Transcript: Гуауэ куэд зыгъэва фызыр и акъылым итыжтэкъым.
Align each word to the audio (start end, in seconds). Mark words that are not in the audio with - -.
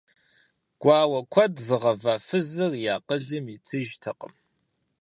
Гуауэ 0.81 1.19
куэд 1.33 1.53
зыгъэва 1.65 2.15
фызыр 2.27 2.73
и 2.83 2.87
акъылым 2.95 3.45
итыжтэкъым. 3.55 4.33